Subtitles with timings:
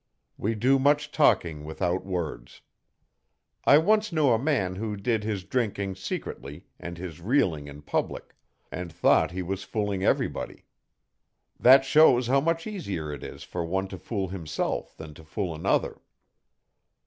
[0.35, 2.61] We do much talking without words.
[3.65, 8.35] I once knew a man who did his drinking secretly and his reeling in public,
[8.71, 10.65] and thought he was fooling everybody.
[11.59, 15.53] That shows how much easier it is for one to fool himself than to fool
[15.53, 16.01] another.